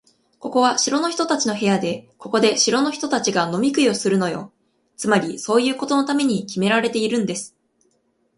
[0.39, 4.51] ここは城の人たちの部屋で、ここで城の人たちが飲み食いするのよ。
[4.97, 7.55] つまり、そういうことのためにきめられているんです。